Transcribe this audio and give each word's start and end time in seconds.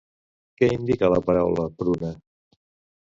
Què 0.61 0.69
indica 0.77 1.11
la 1.15 1.21
paraula 1.27 1.67
"pruna"? 1.83 2.11